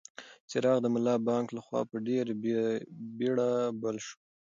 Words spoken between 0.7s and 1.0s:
د